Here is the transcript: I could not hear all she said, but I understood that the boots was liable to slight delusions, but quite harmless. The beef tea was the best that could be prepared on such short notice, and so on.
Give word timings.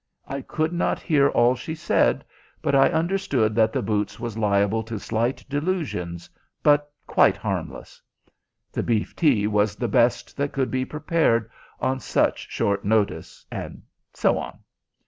I 0.25 0.41
could 0.41 0.73
not 0.73 0.99
hear 0.99 1.29
all 1.29 1.53
she 1.53 1.75
said, 1.75 2.25
but 2.63 2.73
I 2.73 2.89
understood 2.89 3.53
that 3.53 3.71
the 3.71 3.83
boots 3.83 4.19
was 4.19 4.35
liable 4.35 4.81
to 4.81 4.97
slight 4.97 5.45
delusions, 5.47 6.27
but 6.63 6.91
quite 7.05 7.37
harmless. 7.37 8.01
The 8.71 8.81
beef 8.81 9.15
tea 9.15 9.45
was 9.45 9.75
the 9.75 9.87
best 9.87 10.35
that 10.37 10.53
could 10.53 10.71
be 10.71 10.85
prepared 10.85 11.51
on 11.79 11.99
such 11.99 12.49
short 12.49 12.83
notice, 12.83 13.45
and 13.51 13.83
so 14.11 14.39
on. 14.39 14.57